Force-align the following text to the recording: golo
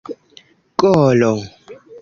golo 0.81 1.31